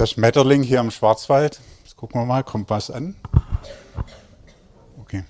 [0.00, 1.60] Der Schmetterling hier im Schwarzwald.
[1.84, 3.16] Jetzt gucken wir mal, kommt was an.
[4.98, 5.26] Okay.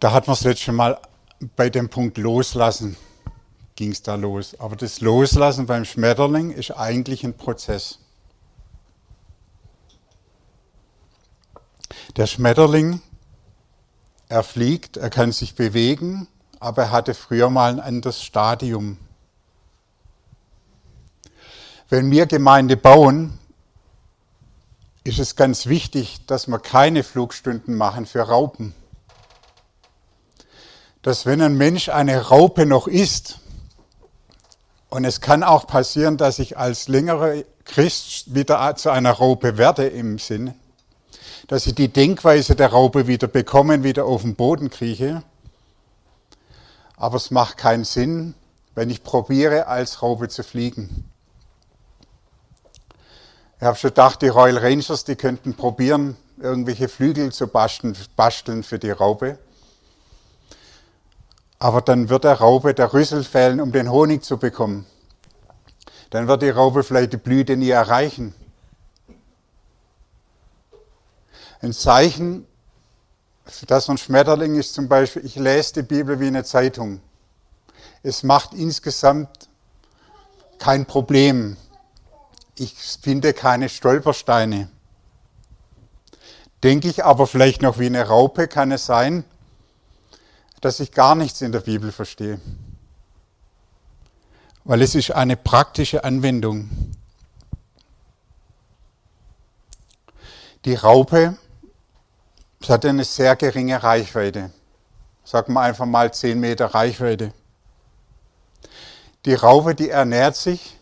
[0.00, 1.00] Da hat man das letzte Mal
[1.54, 2.96] bei dem Punkt Loslassen
[3.76, 4.58] ging es da los.
[4.58, 8.00] Aber das Loslassen beim Schmetterling ist eigentlich ein Prozess.
[12.16, 13.00] Der Schmetterling,
[14.28, 16.26] er fliegt, er kann sich bewegen,
[16.58, 18.98] aber er hatte früher mal ein anderes Stadium.
[21.92, 23.38] Wenn wir Gemeinde bauen,
[25.04, 28.74] ist es ganz wichtig, dass wir keine Flugstunden machen für Raupen.
[31.02, 33.40] Dass wenn ein Mensch eine Raupe noch isst,
[34.88, 39.86] und es kann auch passieren, dass ich als längerer Christ wieder zu einer Raupe werde
[39.86, 40.54] im Sinn,
[41.46, 45.24] dass ich die Denkweise der Raupe wieder bekomme, wieder auf den Boden krieche.
[46.96, 48.32] Aber es macht keinen Sinn,
[48.74, 51.11] wenn ich probiere, als Raupe zu fliegen.
[53.62, 58.64] Ich habe schon gedacht, die Royal Rangers, die könnten probieren, irgendwelche Flügel zu basteln, basteln
[58.64, 59.38] für die Raupe.
[61.60, 64.84] Aber dann wird der Raupe der Rüssel fehlen, um den Honig zu bekommen.
[66.10, 68.34] Dann wird die Raupe vielleicht die Blüte nie erreichen.
[71.60, 72.48] Ein Zeichen
[73.44, 77.00] für das ein Schmetterling ist zum Beispiel, ich lese die Bibel wie eine Zeitung.
[78.02, 79.48] Es macht insgesamt
[80.58, 81.56] kein Problem.
[82.56, 84.68] Ich finde keine Stolpersteine.
[86.62, 89.24] Denke ich aber vielleicht noch wie eine Raupe, kann es sein,
[90.60, 92.40] dass ich gar nichts in der Bibel verstehe.
[94.64, 96.70] Weil es ist eine praktische Anwendung.
[100.64, 101.36] Die Raupe
[102.68, 104.52] hat eine sehr geringe Reichweite.
[105.24, 107.32] Sagen wir einfach mal 10 Meter Reichweite.
[109.24, 110.78] Die Raupe, die ernährt sich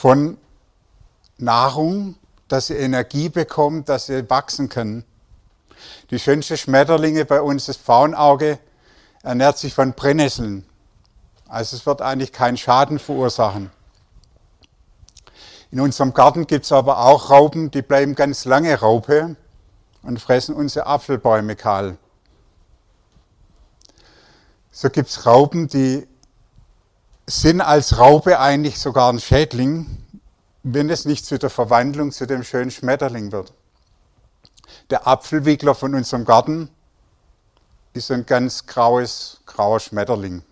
[0.00, 0.38] von
[1.36, 2.14] Nahrung,
[2.48, 5.04] dass sie Energie bekommt, dass sie wachsen kann.
[6.10, 8.58] Die schönsten Schmetterlinge bei uns, das Faunauge,
[9.22, 10.64] ernährt sich von Brennnesseln.
[11.48, 13.70] Also es wird eigentlich keinen Schaden verursachen.
[15.70, 19.36] In unserem Garten gibt es aber auch Raupen, die bleiben ganz lange Raupe
[20.02, 21.98] und fressen unsere Apfelbäume kahl.
[24.72, 26.08] So gibt es Raupen, die
[27.30, 29.86] sind als Raupe eigentlich sogar ein Schädling,
[30.64, 33.52] wenn es nicht zu der Verwandlung zu dem schönen Schmetterling wird.
[34.90, 36.68] Der Apfelwickler von unserem Garten
[37.92, 40.42] ist ein ganz graues, grauer Schmetterling,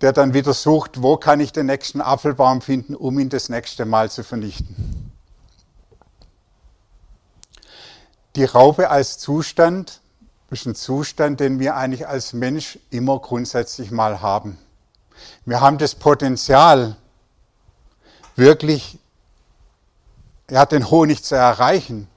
[0.00, 3.84] der dann wieder sucht, wo kann ich den nächsten Apfelbaum finden, um ihn das nächste
[3.84, 5.12] Mal zu vernichten.
[8.36, 10.00] Die Raupe als Zustand
[10.52, 14.58] ist ein Zustand, den wir eigentlich als Mensch immer grundsätzlich mal haben.
[15.44, 16.96] Wir haben das Potenzial,
[18.36, 18.98] wirklich
[20.50, 22.08] ja, den Honig zu erreichen.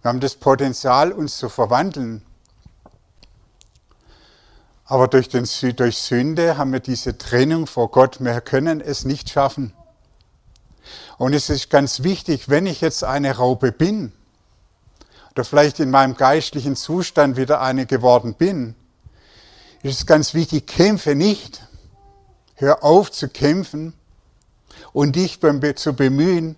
[0.00, 2.22] Wir haben das Potenzial, uns zu verwandeln.
[4.84, 8.20] Aber durch, den, durch Sünde haben wir diese Trennung vor Gott.
[8.20, 9.72] Wir können es nicht schaffen.
[11.18, 14.12] Und es ist ganz wichtig, wenn ich jetzt eine Raupe bin,
[15.36, 18.74] oder vielleicht in meinem geistlichen Zustand wieder eine geworden bin,
[19.82, 21.62] ist es ganz wichtig, kämpfe nicht.
[22.54, 23.92] Hör auf zu kämpfen
[24.94, 25.38] und dich
[25.74, 26.56] zu bemühen,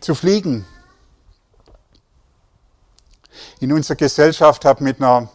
[0.00, 0.64] zu fliegen.
[3.60, 5.28] In unserer Gesellschaft habe ich mit einer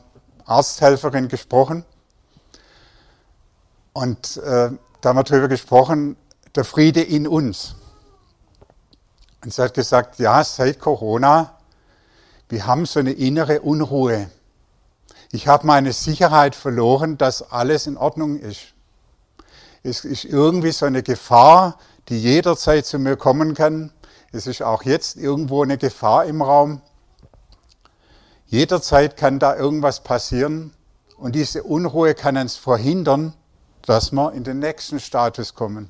[0.46, 1.86] Arzthelferin gesprochen
[3.94, 6.18] und äh, da haben wir darüber gesprochen,
[6.56, 7.76] der Friede in uns.
[9.44, 11.57] Und sie hat gesagt, ja, seit Corona,
[12.50, 14.30] wir haben so eine innere Unruhe.
[15.32, 18.74] Ich habe meine Sicherheit verloren, dass alles in Ordnung ist.
[19.84, 21.78] Es ist irgendwie so eine Gefahr,
[22.10, 23.92] die jederzeit zu mir kommen kann.
[24.32, 26.82] Es ist auch jetzt irgendwo eine Gefahr im Raum.
[28.48, 30.74] Jederzeit kann da irgendwas passieren
[31.18, 33.34] und diese Unruhe kann uns verhindern,
[33.82, 35.90] dass wir in den nächsten Status kommen.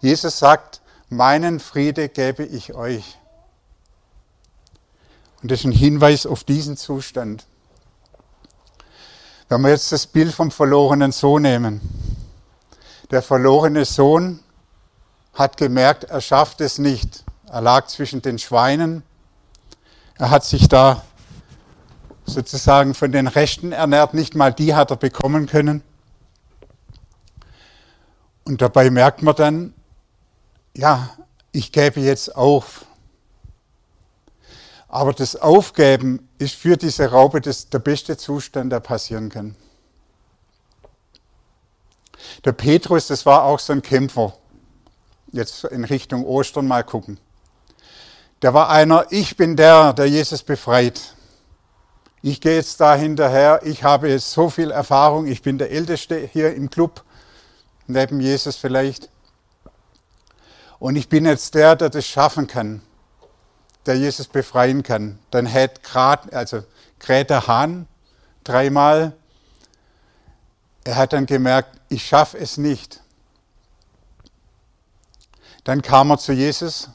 [0.00, 0.80] Jesus sagt,
[1.10, 3.18] meinen Friede gebe ich euch.
[5.42, 7.46] Und das ist ein Hinweis auf diesen Zustand.
[9.48, 11.80] Wenn wir jetzt das Bild vom verlorenen Sohn nehmen.
[13.10, 14.40] Der verlorene Sohn
[15.32, 17.24] hat gemerkt, er schafft es nicht.
[17.46, 19.02] Er lag zwischen den Schweinen
[20.18, 21.04] er hat sich da
[22.26, 25.82] sozusagen von den Rechten ernährt, nicht mal die hat er bekommen können.
[28.44, 29.74] Und dabei merkt man dann,
[30.76, 31.10] ja,
[31.52, 32.84] ich gebe jetzt auf.
[34.88, 39.54] Aber das Aufgeben ist für diese Raupe das, der beste Zustand, der passieren kann.
[42.44, 44.34] Der Petrus, das war auch so ein Kämpfer.
[45.30, 47.20] Jetzt in Richtung Ostern mal gucken.
[48.40, 51.14] Der war einer, ich bin der, der Jesus befreit.
[52.22, 56.16] Ich gehe jetzt da hinterher, ich habe jetzt so viel Erfahrung, ich bin der Älteste
[56.16, 57.04] hier im Club,
[57.86, 59.08] neben Jesus vielleicht.
[60.78, 62.80] Und ich bin jetzt der, der das schaffen kann,
[63.88, 65.18] der Jesus befreien kann.
[65.30, 66.62] Dann hätte Grat, also
[67.00, 67.88] Greta Hahn
[68.44, 69.14] dreimal,
[70.84, 73.00] er hat dann gemerkt, ich schaffe es nicht.
[75.64, 76.88] Dann kam er zu Jesus,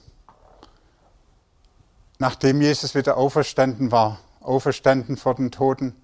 [2.17, 5.95] nachdem Jesus wieder auferstanden war, auferstanden vor den Toten.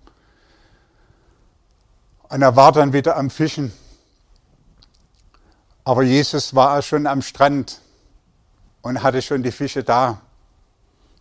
[2.29, 3.73] Und er war dann wieder am Fischen.
[5.83, 7.81] Aber Jesus war schon am Strand
[8.83, 10.21] und hatte schon die Fische da.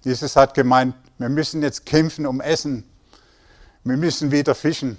[0.03, 2.89] Jesus hat gemeint, wir müssen jetzt kämpfen um Essen.
[3.85, 4.97] Wir müssen wieder fischen.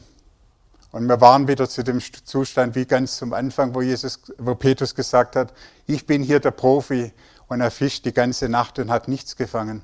[0.92, 4.96] Und wir waren wieder zu dem Zustand wie ganz zum Anfang, wo, Jesus, wo Petrus
[4.96, 5.54] gesagt hat,
[5.86, 7.14] ich bin hier der Profi
[7.48, 9.84] und er fischt die ganze Nacht und hat nichts gefangen.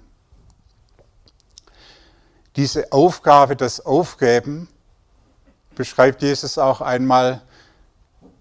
[2.56, 4.68] Diese Aufgabe, das Aufgeben,
[5.76, 7.42] beschreibt Jesus auch einmal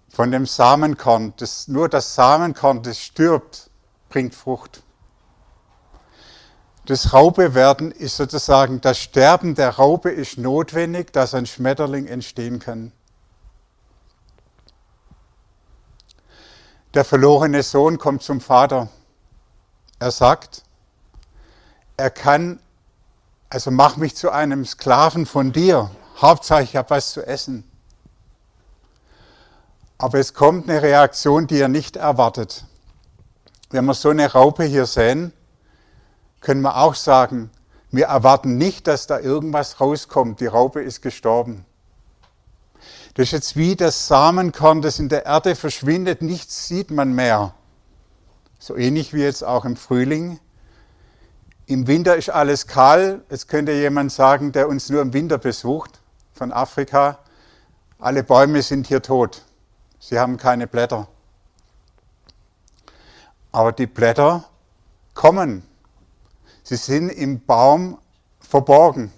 [0.09, 1.35] von dem Samenkorn.
[1.37, 3.69] Das, nur das Samenkorn, das stirbt,
[4.09, 4.84] bringt Frucht.
[6.87, 12.93] Das Raubewerden ist sozusagen, das Sterben der Raupe ist notwendig, dass ein Schmetterling entstehen kann.
[16.93, 18.89] Der verlorene Sohn kommt zum Vater.
[19.99, 20.63] Er sagt,
[21.97, 22.61] er kann,
[23.49, 25.91] also mach mich zu einem Sklaven von dir.
[26.21, 27.65] Hauptsache, ich habe was zu essen.
[29.97, 32.65] Aber es kommt eine Reaktion, die er nicht erwartet.
[33.71, 35.33] Wenn wir so eine Raupe hier sehen,
[36.45, 37.51] können wir auch sagen,
[37.91, 40.41] wir erwarten nicht, dass da irgendwas rauskommt.
[40.41, 41.65] Die Raupe ist gestorben.
[43.15, 47.55] Das ist jetzt wie das Samenkorn, das in der Erde verschwindet, nichts sieht man mehr.
[48.59, 50.39] So ähnlich wie jetzt auch im Frühling.
[51.67, 53.23] Im Winter ist alles kahl.
[53.31, 56.01] Jetzt könnte jemand sagen, der uns nur im Winter besucht,
[56.35, 57.19] von Afrika,
[57.99, 59.43] alle Bäume sind hier tot.
[59.99, 61.09] Sie haben keine Blätter.
[63.51, 64.45] Aber die Blätter
[65.15, 65.63] kommen.
[66.65, 67.99] Sie sind im Baum
[68.41, 69.13] verborgen.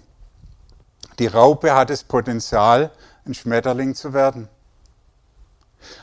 [1.17, 2.91] Die Raupe hat das Potenzial,
[3.25, 4.49] ein Schmetterling zu werden.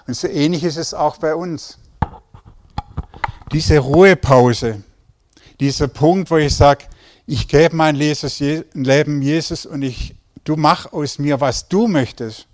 [0.06, 1.78] Und so ähnlich ist es auch bei uns.
[3.52, 4.82] Diese Ruhepause,
[5.60, 6.86] dieser Punkt, wo ich sage,
[7.26, 12.48] ich gebe mein Leben Jesus und ich, du mach aus mir, was du möchtest,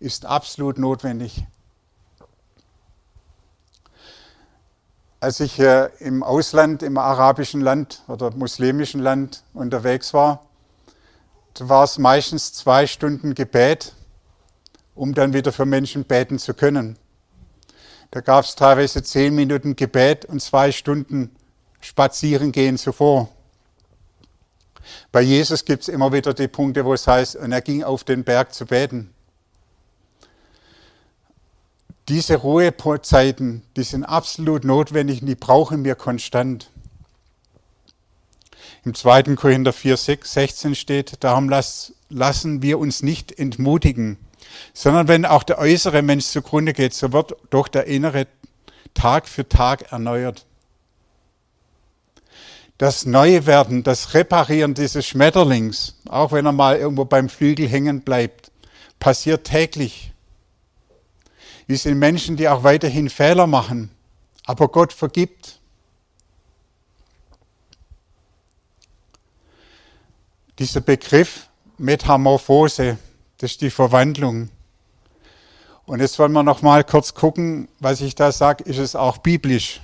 [0.00, 1.44] ist absolut notwendig.
[5.20, 10.46] Als ich im Ausland, im arabischen Land oder muslimischen Land unterwegs war,
[11.58, 13.94] war es meistens zwei Stunden Gebet,
[14.94, 16.96] um dann wieder für Menschen beten zu können.
[18.12, 21.34] Da gab es teilweise zehn Minuten Gebet und zwei Stunden
[21.80, 23.28] Spazierengehen zuvor.
[25.10, 28.04] Bei Jesus gibt es immer wieder die Punkte, wo es heißt, und er ging auf
[28.04, 29.12] den Berg zu beten.
[32.08, 36.70] Diese Ruhezeiten, die sind absolut notwendig und die brauchen wir konstant.
[38.84, 39.34] Im 2.
[39.34, 44.16] Korinther 4, 6, 16 steht, darum lassen wir uns nicht entmutigen,
[44.72, 48.26] sondern wenn auch der äußere Mensch zugrunde geht, so wird doch der innere
[48.94, 50.46] Tag für Tag erneuert.
[52.78, 58.50] Das Neuwerden, das Reparieren dieses Schmetterlings, auch wenn er mal irgendwo beim Flügel hängen bleibt,
[58.98, 60.12] passiert täglich.
[61.68, 63.90] Wir sind Menschen, die auch weiterhin Fehler machen,
[64.46, 65.60] aber Gott vergibt.
[70.58, 72.96] Dieser Begriff Metamorphose,
[73.36, 74.48] das ist die Verwandlung.
[75.84, 79.18] Und jetzt wollen wir noch mal kurz gucken, was ich da sage, ist es auch
[79.18, 79.82] biblisch.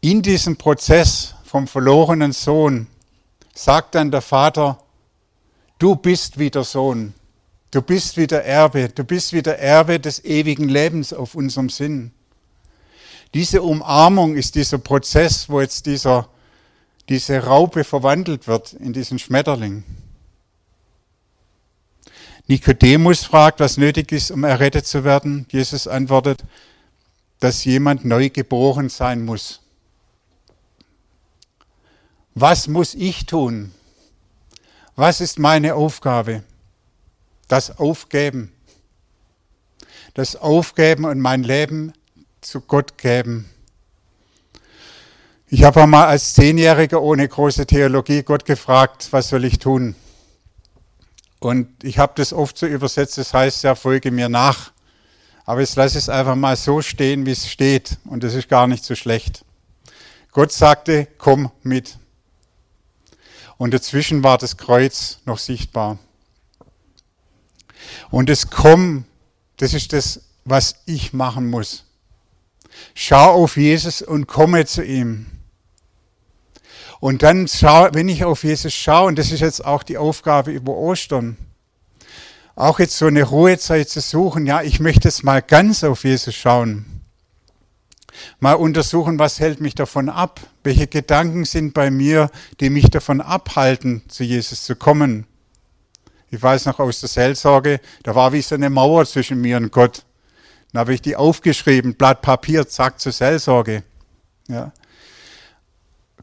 [0.00, 2.86] In diesem Prozess vom verlorenen Sohn
[3.52, 4.78] sagt dann der Vater,
[5.78, 7.12] du bist wieder Sohn.
[7.76, 12.10] Du bist wieder Erbe, du bist wieder Erbe des ewigen Lebens auf unserem Sinn.
[13.34, 16.26] Diese Umarmung ist dieser Prozess, wo jetzt dieser,
[17.10, 19.84] diese Raupe verwandelt wird in diesen Schmetterling.
[22.46, 25.44] Nikodemus fragt, was nötig ist, um errettet zu werden.
[25.50, 26.44] Jesus antwortet,
[27.40, 29.60] dass jemand neu geboren sein muss.
[32.34, 33.74] Was muss ich tun?
[34.94, 36.42] Was ist meine Aufgabe?
[37.48, 38.52] Das Aufgeben.
[40.14, 41.92] Das Aufgeben und mein Leben
[42.40, 43.48] zu Gott geben.
[45.48, 49.94] Ich habe einmal als Zehnjähriger ohne große Theologie Gott gefragt, was soll ich tun?
[51.38, 54.72] Und ich habe das oft so übersetzt, das heißt ja, folge mir nach.
[55.44, 57.98] Aber jetzt lasse es einfach mal so stehen, wie es steht.
[58.04, 59.44] Und das ist gar nicht so schlecht.
[60.32, 61.96] Gott sagte, komm mit.
[63.56, 65.98] Und dazwischen war das Kreuz noch sichtbar.
[68.10, 69.04] Und das Komm,
[69.58, 71.84] das ist das, was ich machen muss.
[72.94, 75.26] Schau auf Jesus und komme zu ihm.
[77.00, 80.50] Und dann, schau, wenn ich auf Jesus schaue, und das ist jetzt auch die Aufgabe
[80.50, 81.36] über Ostern,
[82.54, 86.34] auch jetzt so eine Ruhezeit zu suchen, ja, ich möchte jetzt mal ganz auf Jesus
[86.34, 87.02] schauen.
[88.40, 90.40] Mal untersuchen, was hält mich davon ab?
[90.64, 92.30] Welche Gedanken sind bei mir,
[92.60, 95.26] die mich davon abhalten, zu Jesus zu kommen?
[96.30, 99.70] Ich weiß noch aus der Seelsorge, da war wie so eine Mauer zwischen mir und
[99.70, 100.04] Gott.
[100.72, 103.82] Dann habe ich die aufgeschrieben, Blatt Papier, zack, zur Seelsorge.
[104.48, 104.72] Ja.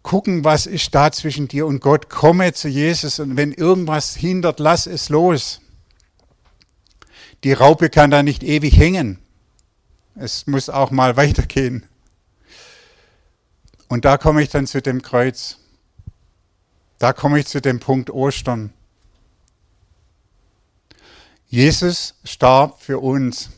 [0.02, 2.10] Gucken, was ist da zwischen dir und Gott.
[2.10, 5.62] Komme zu Jesus und wenn irgendwas hindert, lass es los.
[7.46, 9.20] Die Raupe kann da nicht ewig hängen.
[10.16, 11.86] Es muss auch mal weitergehen.
[13.88, 15.58] Und da komme ich dann zu dem Kreuz.
[17.00, 18.74] Da komme ich zu dem Punkt Ostern.
[21.54, 23.52] Jesus starb für uns.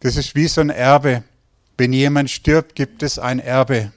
[0.00, 1.24] Das ist wie so ein Erbe.
[1.76, 3.92] Wenn jemand stirbt, gibt es ein Erbe.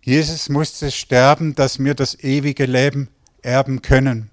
[0.00, 3.10] Jesus musste sterben, dass wir das ewige Leben
[3.42, 4.30] erben können.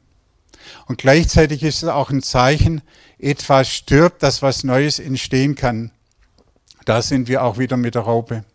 [0.86, 2.82] Und gleichzeitig ist es auch ein Zeichen,
[3.20, 5.92] etwas stirbt, dass was Neues entstehen kann.
[6.86, 8.46] Da sind wir auch wieder mit der Raupe.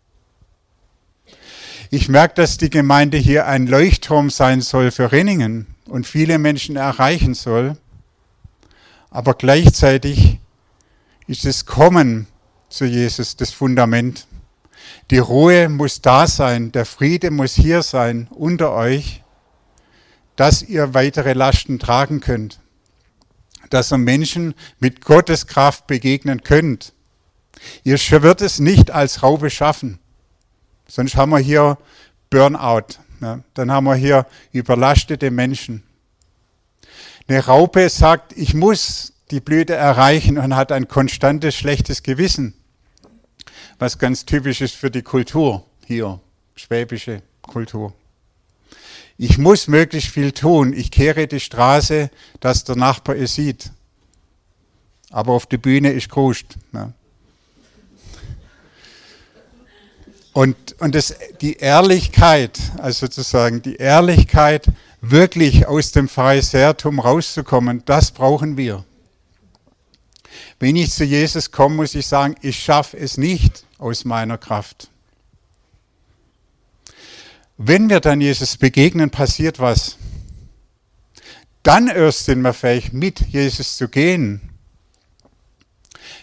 [1.91, 6.77] Ich merke, dass die Gemeinde hier ein Leuchtturm sein soll für Renningen und viele Menschen
[6.77, 7.77] erreichen soll.
[9.11, 10.39] Aber gleichzeitig
[11.27, 12.27] ist das Kommen
[12.69, 14.25] zu Jesus das Fundament.
[15.11, 19.21] Die Ruhe muss da sein, der Friede muss hier sein unter euch,
[20.37, 22.61] dass ihr weitere Lasten tragen könnt,
[23.69, 26.93] dass ihr Menschen mit Gottes Kraft begegnen könnt.
[27.83, 29.99] Ihr wird es nicht als Raube schaffen,
[30.87, 31.77] sonst haben wir hier
[32.29, 35.83] Burnout, ja, dann haben wir hier überlastete Menschen.
[37.31, 42.53] Eine Raupe sagt, ich muss die Blüte erreichen und hat ein konstantes schlechtes Gewissen,
[43.79, 46.19] was ganz typisch ist für die Kultur hier,
[46.55, 47.93] schwäbische Kultur.
[49.17, 50.73] Ich muss möglichst viel tun.
[50.73, 52.09] Ich kehre die Straße,
[52.41, 53.71] dass der Nachbar es sieht.
[55.09, 56.57] Aber auf der Bühne ist kruscht.
[56.73, 56.91] Ja.
[60.33, 64.65] Und, und das, die Ehrlichkeit, also sozusagen die Ehrlichkeit,
[65.01, 68.85] wirklich aus dem Pharisäertum rauszukommen, das brauchen wir.
[70.59, 74.89] Wenn ich zu Jesus komme, muss ich sagen, ich schaffe es nicht aus meiner Kraft.
[77.57, 79.97] Wenn wir dann Jesus begegnen, passiert was.
[81.63, 84.41] Dann erst sind wir fähig, mit Jesus zu gehen.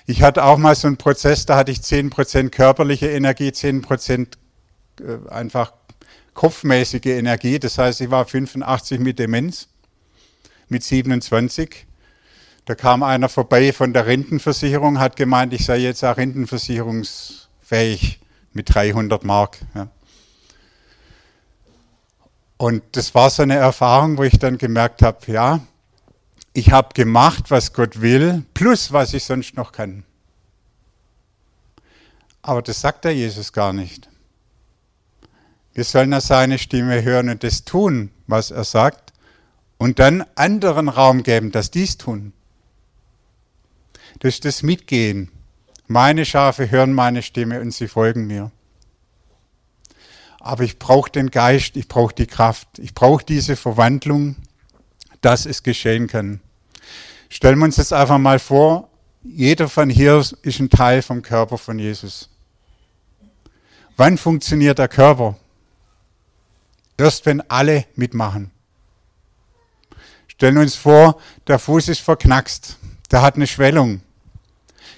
[0.07, 4.29] Ich hatte auch mal so einen Prozess, da hatte ich 10% körperliche Energie, 10%
[5.01, 5.73] äh, einfach
[6.39, 7.59] kopfmäßige Energie.
[7.59, 9.67] Das heißt, ich war 85 mit Demenz,
[10.69, 11.85] mit 27.
[12.65, 18.21] Da kam einer vorbei von der Rentenversicherung, hat gemeint, ich sei jetzt auch rentenversicherungsfähig
[18.53, 19.59] mit 300 Mark.
[19.75, 19.89] Ja.
[22.57, 25.59] Und das war so eine Erfahrung, wo ich dann gemerkt habe, ja,
[26.53, 30.05] ich habe gemacht, was Gott will, plus was ich sonst noch kann.
[32.43, 34.09] Aber das sagt der Jesus gar nicht.
[35.79, 39.13] Wir sollen ja seine Stimme hören und das tun, was er sagt,
[39.77, 42.33] und dann anderen Raum geben, dass dies tun.
[44.21, 45.31] Ist das Mitgehen.
[45.87, 48.51] Meine Schafe hören meine Stimme und sie folgen mir.
[50.41, 54.35] Aber ich brauche den Geist, ich brauche die Kraft, ich brauche diese Verwandlung,
[55.21, 56.41] dass es geschehen kann.
[57.29, 58.91] Stellen wir uns jetzt einfach mal vor,
[59.23, 62.31] jeder von hier ist ein Teil vom Körper von Jesus.
[63.97, 65.37] Wann funktioniert der Körper?
[66.99, 68.51] Erst wenn alle mitmachen.
[70.27, 72.77] Stellen uns vor, der Fuß ist verknackst,
[73.11, 74.03] der hat eine Schwellung.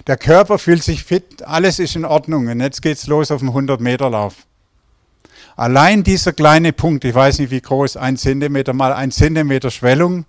[0.07, 3.51] Der Körper fühlt sich fit, alles ist in Ordnung und jetzt geht's los auf dem
[3.51, 4.47] 100-Meter-Lauf.
[5.55, 10.25] Allein dieser kleine Punkt, ich weiß nicht wie groß, ein Zentimeter mal ein Zentimeter Schwellung,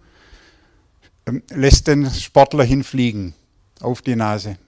[1.27, 3.35] ähm, lässt den Sportler hinfliegen
[3.81, 4.59] auf die Nase.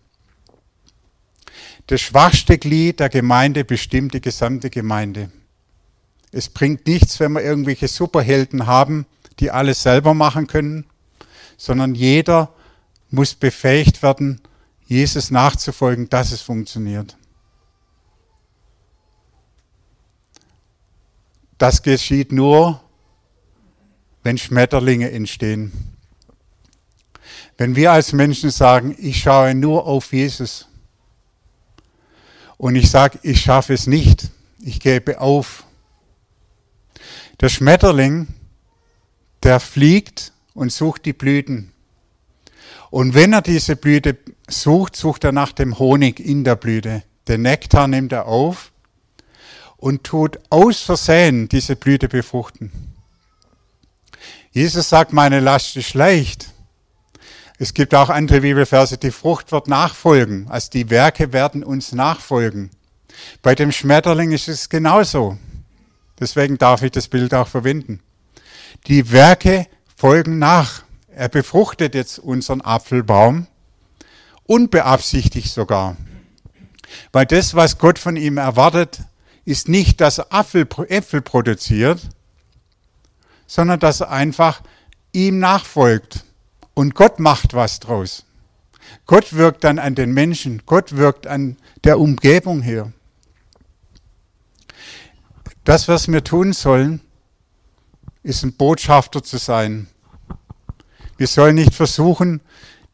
[1.87, 5.31] Das schwachste Glied der Gemeinde bestimmt die gesamte Gemeinde.
[6.35, 9.07] Es bringt nichts, wenn wir irgendwelche Superhelden haben,
[9.39, 10.85] die alles selber machen können,
[11.57, 12.53] sondern jeder
[13.11, 14.41] muss befähigt werden,
[14.85, 17.17] Jesus nachzufolgen, dass es funktioniert.
[21.57, 22.81] Das geschieht nur,
[24.25, 25.95] wenn Schmetterlinge entstehen.
[27.57, 30.67] Wenn wir als Menschen sagen, ich schaue nur auf Jesus
[32.57, 35.64] und ich sage, ich schaffe es nicht, ich gebe auf.
[37.41, 38.29] Der Schmetterling,
[39.43, 41.73] der fliegt und sucht die Blüten.
[42.91, 44.17] Und wenn er diese Blüte
[44.49, 47.03] sucht, sucht er nach dem Honig in der Blüte.
[47.27, 48.73] Den Nektar nimmt er auf
[49.77, 52.71] und tut aus Versehen diese Blüte befruchten.
[54.53, 56.51] Jesus sagt, meine Last ist leicht.
[57.59, 62.71] Es gibt auch andere Bibelverse, die Frucht wird nachfolgen, also die Werke werden uns nachfolgen.
[63.43, 65.39] Bei dem Schmetterling ist es genauso.
[66.21, 68.01] Deswegen darf ich das Bild auch verwenden.
[68.87, 69.67] Die Werke
[69.97, 70.83] folgen nach.
[71.09, 73.47] Er befruchtet jetzt unseren Apfelbaum,
[74.45, 75.97] unbeabsichtigt sogar.
[77.13, 79.01] Weil das, was Gott von ihm erwartet,
[79.45, 82.01] ist nicht, dass er Äpfel produziert,
[83.47, 84.63] sondern dass er einfach
[85.13, 86.25] ihm nachfolgt.
[86.75, 88.25] Und Gott macht was draus.
[89.07, 92.93] Gott wirkt dann an den Menschen, Gott wirkt an der Umgebung her.
[95.65, 97.01] Das, was wir tun sollen,
[98.23, 99.89] ist ein Botschafter zu sein.
[101.17, 102.41] Wir sollen nicht versuchen,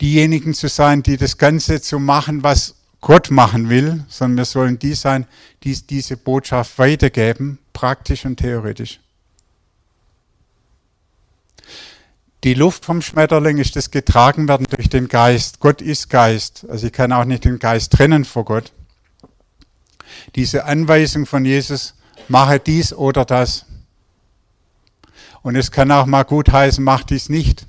[0.00, 4.78] diejenigen zu sein, die das Ganze zu machen, was Gott machen will, sondern wir sollen
[4.78, 5.26] die sein,
[5.62, 9.00] die diese Botschaft weitergeben, praktisch und theoretisch.
[12.44, 15.60] Die Luft vom Schmetterling ist das getragen werden durch den Geist.
[15.60, 16.66] Gott ist Geist.
[16.70, 18.72] Also ich kann auch nicht den Geist trennen vor Gott.
[20.36, 21.94] Diese Anweisung von Jesus,
[22.28, 23.66] mache dies oder das.
[25.42, 27.66] Und es kann auch mal gut heißen, mach dies nicht.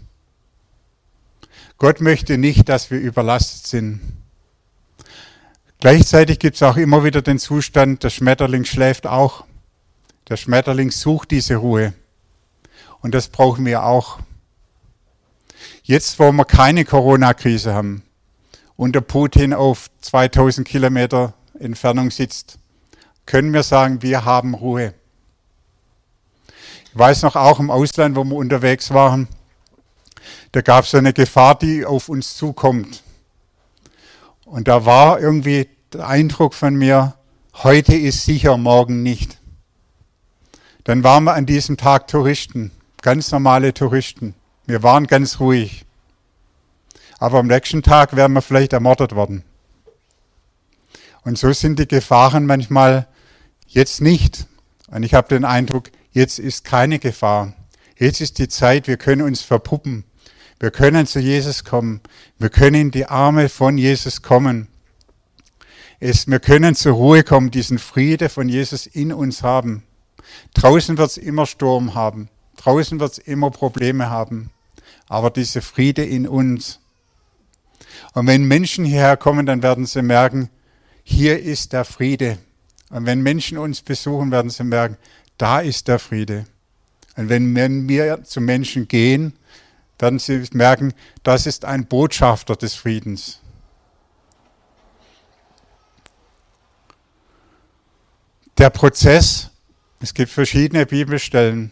[1.78, 4.02] Gott möchte nicht, dass wir überlastet sind.
[5.80, 9.46] Gleichzeitig gibt es auch immer wieder den Zustand, der Schmetterling schläft auch.
[10.30, 11.94] Der Schmetterling sucht diese Ruhe.
[13.02, 14.20] Und das brauchen wir auch.
[15.82, 18.04] Jetzt, wo wir keine Corona-Krise haben
[18.76, 22.60] und der Putin auf 2000 Kilometer Entfernung sitzt,
[23.32, 24.94] können wir sagen, wir haben Ruhe.
[26.84, 29.30] Ich weiß noch auch im Ausland, wo wir unterwegs waren,
[30.52, 33.04] da gab es so eine Gefahr, die auf uns zukommt.
[34.44, 37.16] Und da war irgendwie der Eindruck von mir,
[37.54, 39.38] heute ist sicher, morgen nicht.
[40.84, 44.36] Dann waren wir an diesem Tag Touristen, ganz normale Touristen.
[44.66, 45.86] Wir waren ganz ruhig.
[47.18, 49.46] Aber am nächsten Tag wären wir vielleicht ermordet worden.
[51.24, 53.08] Und so sind die Gefahren manchmal
[53.74, 54.48] jetzt nicht.
[54.88, 57.54] Und ich habe den Eindruck, jetzt ist keine Gefahr.
[57.98, 60.06] Jetzt ist die Zeit, wir können uns verpuppen.
[60.60, 62.02] Wir können zu Jesus kommen.
[62.38, 64.68] Wir können in die Arme von Jesus kommen.
[66.00, 69.84] Es, wir können zur Ruhe kommen, diesen Friede von Jesus in uns haben.
[70.54, 72.30] Draußen wird es immer Sturm haben.
[72.58, 74.52] Draußen wird es immer Probleme haben
[75.12, 76.80] aber diese Friede in uns.
[78.14, 80.50] Und wenn Menschen hierher kommen, dann werden sie merken,
[81.04, 82.38] hier ist der Friede.
[82.92, 84.98] Und wenn Menschen uns besuchen, werden sie merken,
[85.38, 86.46] da ist der Friede.
[87.16, 89.34] Und wenn wir zu Menschen gehen,
[89.98, 93.40] werden sie merken, das ist ein Botschafter des Friedens.
[98.58, 99.50] Der Prozess,
[100.00, 101.72] es gibt verschiedene Bibelstellen,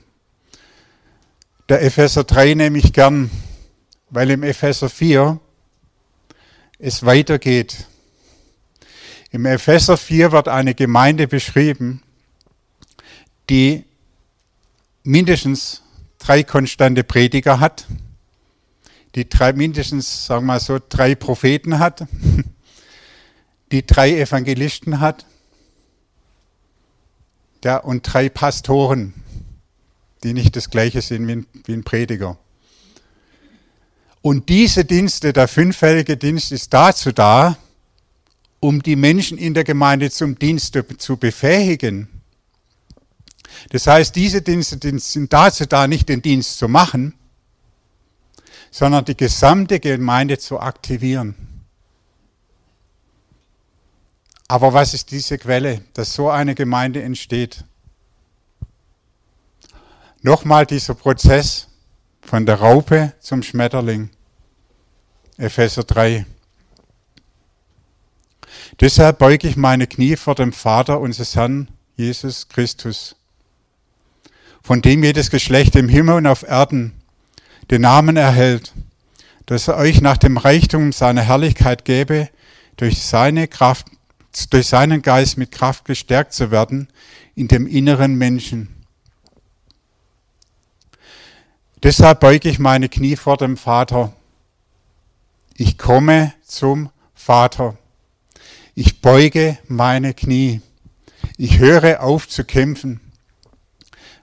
[1.67, 3.29] der Epheser 3 nehme ich gern,
[4.09, 5.39] weil im Epheser 4
[6.79, 7.85] es weitergeht.
[9.31, 12.01] Im Epheser 4 wird eine Gemeinde beschrieben,
[13.49, 13.85] die
[15.03, 15.81] mindestens
[16.17, 17.85] drei konstante Prediger hat,
[19.15, 22.05] die drei, mindestens, sagen wir mal so, drei Propheten hat,
[23.71, 25.25] die drei Evangelisten hat
[27.63, 29.13] ja, und drei Pastoren
[30.23, 32.37] die nicht das gleiche sind wie ein, wie ein Prediger.
[34.21, 37.57] Und diese Dienste, der fünffällige Dienst ist dazu da,
[38.59, 42.07] um die Menschen in der Gemeinde zum Dienst zu befähigen.
[43.69, 47.13] Das heißt, diese Dienste sind dazu da, nicht den Dienst zu machen,
[48.71, 51.35] sondern die gesamte Gemeinde zu aktivieren.
[54.47, 57.63] Aber was ist diese Quelle, dass so eine Gemeinde entsteht?
[60.21, 61.67] Nochmal dieser Prozess
[62.21, 64.09] von der Raupe zum Schmetterling.
[65.37, 66.25] Epheser 3.
[68.79, 73.15] Deshalb beuge ich meine Knie vor dem Vater unseres Herrn Jesus Christus,
[74.61, 76.93] von dem jedes Geschlecht im Himmel und auf Erden
[77.71, 78.73] den Namen erhält,
[79.45, 82.29] dass er euch nach dem Reichtum seiner Herrlichkeit gebe,
[82.77, 83.87] durch seine Kraft,
[84.49, 86.87] durch seinen Geist mit Kraft gestärkt zu werden
[87.35, 88.79] in dem inneren Menschen
[91.81, 94.11] Deshalb beuge ich meine Knie vor dem Vater.
[95.55, 97.77] Ich komme zum Vater.
[98.81, 100.61] Ich beuge meine Knie.
[101.35, 103.01] Ich höre auf zu kämpfen.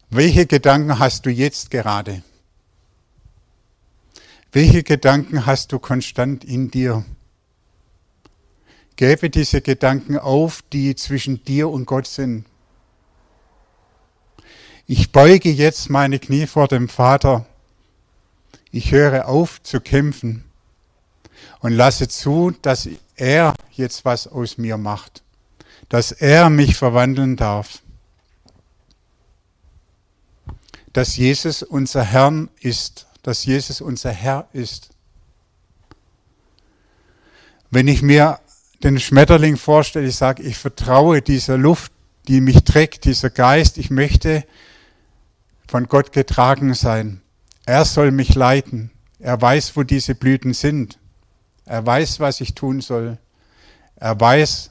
[0.08, 2.22] Welche Gedanken hast du jetzt gerade?
[4.52, 7.04] Welche Gedanken hast du konstant in dir?
[8.96, 12.46] Gäbe diese Gedanken auf, die zwischen dir und Gott sind.
[14.86, 17.44] Ich beuge jetzt meine Knie vor dem Vater.
[18.70, 20.44] Ich höre auf zu kämpfen
[21.60, 25.22] und lasse zu, dass er jetzt was aus mir macht,
[25.88, 27.82] dass er mich verwandeln darf,
[30.92, 34.90] dass Jesus unser Herr ist, dass Jesus unser Herr ist.
[37.70, 38.40] Wenn ich mir
[38.82, 41.92] den Schmetterling vorstelle, ich sage, ich vertraue dieser Luft,
[42.28, 44.44] die mich trägt, dieser Geist, ich möchte
[45.68, 47.20] von Gott getragen sein.
[47.64, 48.90] Er soll mich leiten.
[49.18, 50.98] Er weiß, wo diese Blüten sind.
[51.66, 53.18] Er weiß, was ich tun soll.
[53.96, 54.70] Er weiß,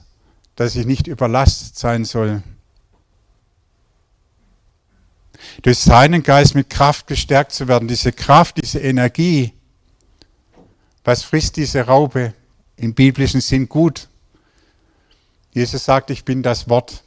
[0.55, 2.41] dass ich nicht überlastet sein soll.
[5.61, 9.53] Durch seinen Geist mit Kraft gestärkt zu werden, diese Kraft, diese Energie,
[11.03, 12.33] was frisst diese Raupe?
[12.77, 14.09] Im biblischen Sinn gut.
[15.51, 17.03] Jesus sagt, ich bin das Wort.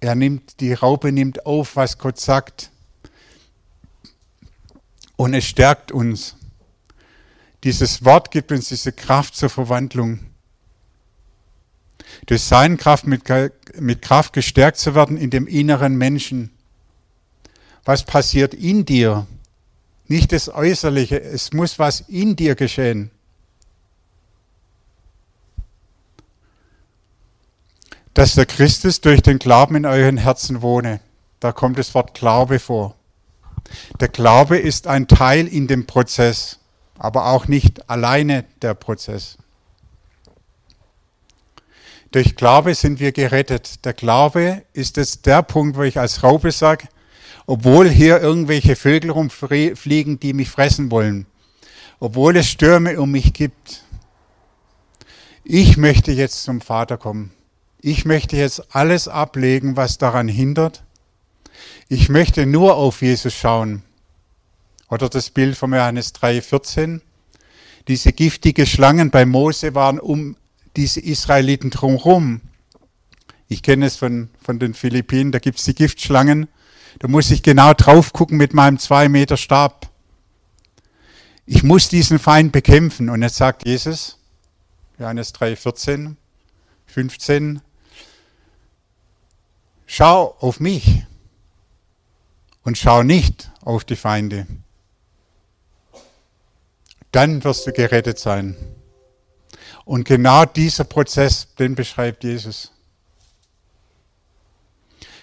[0.00, 2.70] Er nimmt, die Raupe nimmt auf, was Gott sagt.
[5.16, 6.36] Und es stärkt uns.
[7.66, 10.20] Dieses Wort gibt uns diese Kraft zur Verwandlung.
[12.26, 13.24] Durch seine Kraft mit,
[13.80, 16.52] mit Kraft gestärkt zu werden in dem inneren Menschen.
[17.84, 19.26] Was passiert in dir?
[20.06, 23.10] Nicht das Äußerliche, es muss was in dir geschehen.
[28.14, 31.00] Dass der Christus durch den Glauben in euren Herzen wohne.
[31.40, 32.94] Da kommt das Wort Glaube vor.
[33.98, 36.60] Der Glaube ist ein Teil in dem Prozess
[36.98, 39.36] aber auch nicht alleine der Prozess.
[42.12, 43.84] Durch Glaube sind wir gerettet.
[43.84, 46.88] Der Glaube ist jetzt der Punkt, wo ich als Raupe sage,
[47.46, 51.26] obwohl hier irgendwelche Vögel rumfliegen, die mich fressen wollen,
[52.00, 53.82] obwohl es Stürme um mich gibt,
[55.44, 57.30] ich möchte jetzt zum Vater kommen.
[57.80, 60.82] Ich möchte jetzt alles ablegen, was daran hindert.
[61.88, 63.82] Ich möchte nur auf Jesus schauen.
[64.88, 67.00] Oder das Bild von Johannes 3,14.
[67.88, 70.36] Diese giftige Schlangen bei Mose waren um
[70.76, 72.40] diese Israeliten drumherum.
[73.48, 76.48] Ich kenne es von, von den Philippinen, da gibt es die Giftschlangen.
[76.98, 79.90] Da muss ich genau drauf gucken mit meinem zwei Meter Stab.
[81.44, 83.08] Ich muss diesen Feind bekämpfen.
[83.08, 84.18] Und jetzt sagt Jesus,
[84.98, 86.16] Johannes 3, 14,
[86.86, 87.60] 15,
[89.86, 91.04] schau auf mich
[92.62, 94.46] und schau nicht auf die Feinde
[97.16, 98.54] dann wirst du gerettet sein.
[99.86, 102.72] Und genau dieser Prozess, den beschreibt Jesus.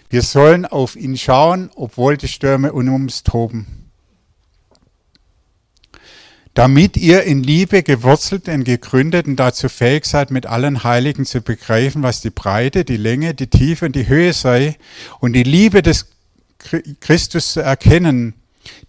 [0.09, 3.91] Wir sollen auf ihn schauen, obwohl die Stürme um uns toben.
[6.55, 11.41] Damit ihr in Liebe gewurzelt und gegründet und dazu fähig seid, mit allen Heiligen zu
[11.41, 14.77] begreifen, was die Breite, die Länge, die Tiefe und die Höhe sei
[15.19, 16.07] und die Liebe des
[17.01, 18.33] Christus zu erkennen,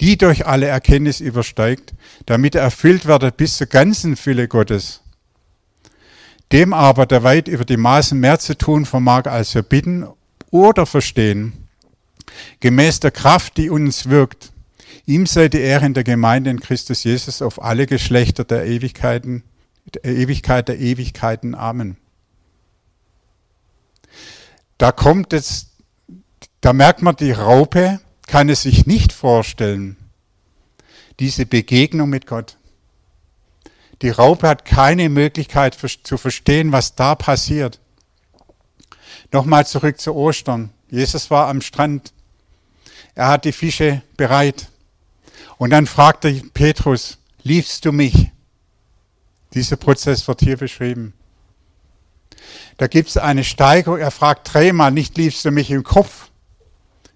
[0.01, 1.95] die durch alle Erkenntnis übersteigt,
[2.27, 5.01] damit er erfüllt werde bis zur ganzen Fülle Gottes.
[6.53, 10.07] Dem aber, der weit über die Maßen mehr zu tun vermag, als wir bitten
[10.51, 11.53] oder verstehen,
[12.61, 14.53] gemäß der Kraft, die uns wirkt,
[15.07, 19.43] ihm sei die Ehre in der Gemeinde in Christus Jesus auf alle Geschlechter der Ewigkeiten,
[19.95, 21.55] der Ewigkeit der Ewigkeiten.
[21.55, 21.97] Amen.
[24.79, 25.69] Da kommt jetzt,
[26.61, 29.97] da merkt man die Raupe, kann es sich nicht vorstellen,
[31.21, 32.57] diese Begegnung mit Gott.
[34.03, 37.81] Die Raupe hat keine Möglichkeit zu verstehen, was da passiert.
[39.33, 40.71] Nochmal zurück zu Ostern.
[40.91, 42.13] Jesus war am Strand.
[43.15, 44.69] Er hat die Fische bereit.
[45.57, 48.31] Und dann fragte Petrus, liebst du mich?
[49.55, 51.15] Dieser Prozess wird hier beschrieben.
[52.77, 53.99] Da gibt es eine Steigerung.
[53.99, 56.31] Er fragt dreimal, nicht liebst du mich im Kopf,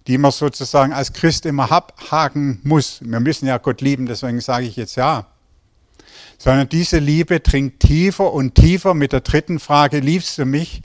[0.09, 3.01] die man sozusagen als Christ immer abhaken muss.
[3.03, 5.27] Wir müssen ja Gott lieben, deswegen sage ich jetzt ja.
[6.39, 10.81] Sondern diese Liebe dringt tiefer und tiefer mit der dritten Frage, liebst du mich?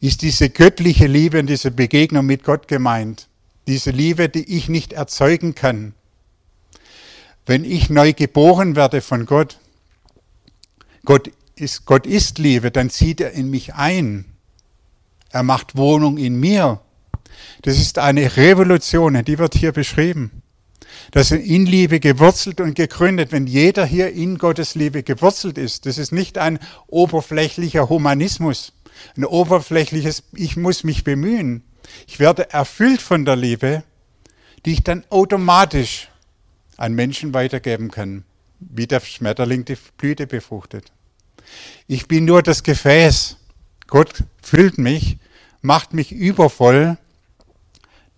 [0.00, 3.28] Ist diese göttliche Liebe und diese Begegnung mit Gott gemeint?
[3.66, 5.94] Diese Liebe, die ich nicht erzeugen kann.
[7.46, 9.58] Wenn ich neu geboren werde von Gott,
[11.06, 14.26] Gott ist, Gott ist Liebe, dann zieht er in mich ein.
[15.30, 16.80] Er macht Wohnung in mir.
[17.62, 20.42] Das ist eine Revolution, die wird hier beschrieben.
[21.10, 23.32] Das ist in Liebe gewurzelt und gegründet.
[23.32, 28.72] Wenn jeder hier in Gottes Liebe gewurzelt ist, das ist nicht ein oberflächlicher Humanismus,
[29.16, 31.62] ein oberflächliches, ich muss mich bemühen.
[32.06, 33.84] Ich werde erfüllt von der Liebe,
[34.64, 36.08] die ich dann automatisch
[36.76, 38.24] an Menschen weitergeben kann,
[38.58, 40.92] wie der Schmetterling die Blüte befruchtet.
[41.86, 43.36] Ich bin nur das Gefäß.
[43.86, 45.18] Gott füllt mich,
[45.60, 46.96] macht mich übervoll,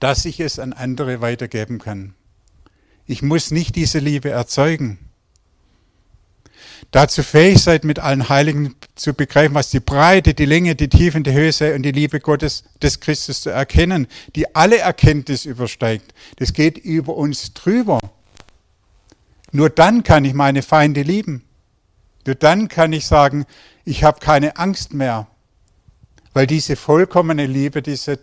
[0.00, 2.14] dass ich es an andere weitergeben kann.
[3.06, 4.98] Ich muss nicht diese Liebe erzeugen.
[6.90, 11.20] Dazu fähig seid, mit allen Heiligen zu begreifen, was die Breite, die Länge, die Tiefe
[11.20, 16.12] die Höhe sei und die Liebe Gottes des Christus zu erkennen, die alle Erkenntnis übersteigt.
[16.37, 17.98] Das geht über uns drüber.
[19.52, 21.44] Nur dann kann ich meine Feinde lieben.
[22.26, 23.46] Nur dann kann ich sagen,
[23.85, 25.28] ich habe keine Angst mehr,
[26.32, 28.18] weil diese vollkommene Liebe diese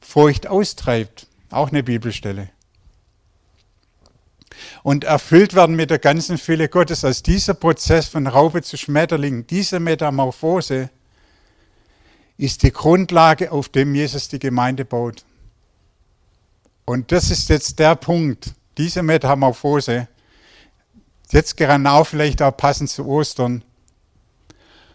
[0.00, 1.26] Furcht austreibt.
[1.50, 2.50] Auch eine Bibelstelle
[4.82, 7.04] und erfüllt werden mit der ganzen Fülle Gottes.
[7.04, 10.90] Als dieser Prozess von Raupe zu Schmetterling, diese Metamorphose,
[12.36, 15.24] ist die Grundlage, auf dem Jesus die Gemeinde baut.
[16.86, 20.08] Und das ist jetzt der Punkt, diese Metamorphose,
[21.30, 23.62] jetzt genau vielleicht auch passend zu Ostern,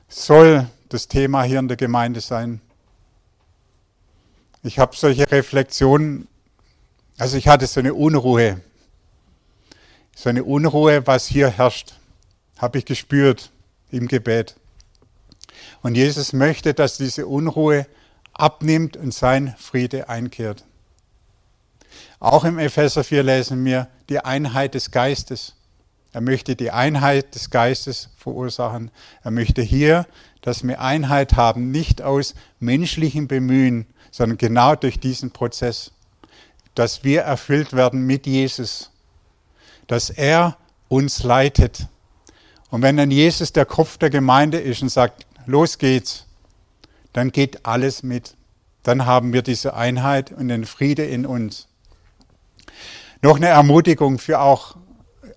[0.08, 2.62] soll das Thema hier in der Gemeinde sein.
[4.66, 6.28] Ich habe solche Reflexionen,
[7.18, 8.60] also ich hatte so eine Unruhe
[10.16, 11.94] so eine Unruhe, was hier herrscht,
[12.58, 13.52] habe ich gespürt
[13.92, 14.56] im Gebet.
[15.82, 17.86] Und Jesus möchte, dass diese Unruhe
[18.34, 20.64] abnimmt und sein Friede einkehrt.
[22.20, 25.54] Auch im Epheser 4 lesen wir die Einheit des Geistes.
[26.14, 28.90] Er möchte die Einheit des Geistes verursachen.
[29.22, 30.08] Er möchte hier,
[30.42, 35.92] dass wir Einheit haben, nicht aus menschlichem Bemühen, sondern genau durch diesen Prozess,
[36.74, 38.92] dass wir erfüllt werden mit Jesus
[39.88, 41.88] dass er uns leitet.
[42.70, 46.26] Und wenn dann Jesus der Kopf der Gemeinde ist und sagt, los geht's,
[47.14, 48.36] dann geht alles mit.
[48.84, 51.68] Dann haben wir diese Einheit und den Friede in uns.
[53.22, 54.76] Noch eine Ermutigung für auch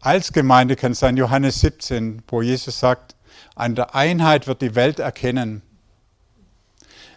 [0.01, 3.17] als Gemeinde kann sein, Johannes 17, wo Jesus sagt,
[3.55, 5.63] an der Einheit wird die Welt erkennen.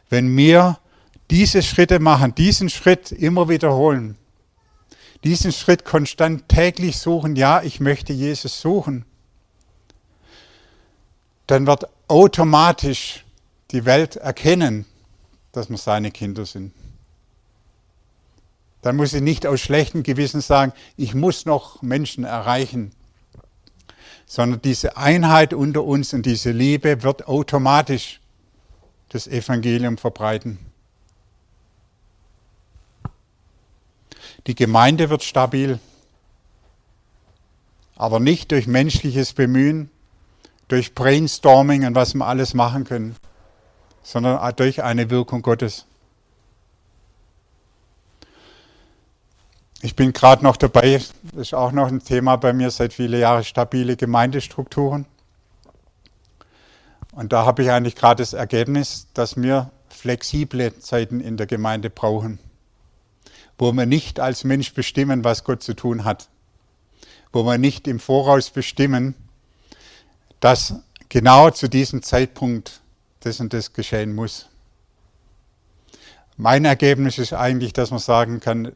[0.09, 0.79] Wenn wir
[1.31, 4.17] diese Schritte machen, diesen Schritt immer wiederholen,
[5.23, 9.05] diesen Schritt konstant täglich suchen, ja, ich möchte Jesus suchen,
[11.47, 13.25] dann wird automatisch
[13.71, 14.85] die Welt erkennen,
[15.53, 16.73] dass wir seine Kinder sind.
[18.81, 22.91] Dann muss ich nicht aus schlechtem Gewissen sagen, ich muss noch Menschen erreichen,
[24.25, 28.19] sondern diese Einheit unter uns und diese Liebe wird automatisch
[29.09, 30.70] das Evangelium verbreiten.
[34.47, 35.79] Die Gemeinde wird stabil,
[37.95, 39.91] aber nicht durch menschliches Bemühen,
[40.67, 43.15] durch Brainstorming und was wir alles machen können,
[44.01, 45.85] sondern durch eine Wirkung Gottes.
[49.83, 53.19] Ich bin gerade noch dabei, das ist auch noch ein Thema bei mir seit vielen
[53.19, 55.05] Jahren, stabile Gemeindestrukturen.
[57.11, 61.91] Und da habe ich eigentlich gerade das Ergebnis, dass wir flexible Zeiten in der Gemeinde
[61.91, 62.39] brauchen
[63.61, 66.29] wo wir nicht als Mensch bestimmen, was Gott zu tun hat,
[67.31, 69.13] wo wir nicht im Voraus bestimmen,
[70.39, 70.73] dass
[71.09, 72.81] genau zu diesem Zeitpunkt
[73.19, 74.49] das und das geschehen muss.
[76.37, 78.71] Mein Ergebnis ist eigentlich, dass man sagen kann,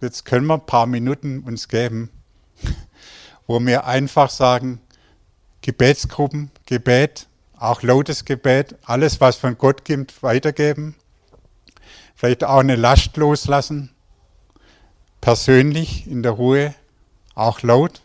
[0.00, 2.08] jetzt können wir ein paar Minuten uns geben,
[3.48, 4.80] wo wir einfach sagen,
[5.62, 7.26] Gebetsgruppen, Gebet,
[7.58, 10.94] auch lautes Gebet, alles, was von Gott kommt, weitergeben.
[12.14, 13.90] Vielleicht auch eine Last loslassen
[15.28, 16.74] persönlich in der Ruhe,
[17.34, 18.00] auch laut.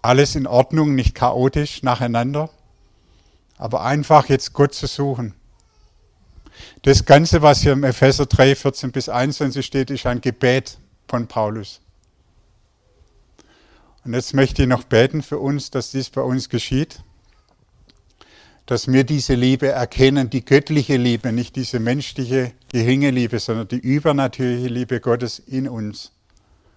[0.00, 2.48] Alles in Ordnung, nicht chaotisch nacheinander,
[3.58, 5.34] aber einfach jetzt Gott zu suchen.
[6.80, 11.28] Das Ganze, was hier im Epheser 3, 14 bis 21 steht, ist ein Gebet von
[11.28, 11.82] Paulus.
[14.06, 17.02] Und jetzt möchte ich noch beten für uns, dass dies bei uns geschieht,
[18.70, 23.80] dass wir diese Liebe erkennen, die göttliche Liebe, nicht diese menschliche geringe Liebe, sondern die
[23.80, 26.12] übernatürliche Liebe Gottes in uns.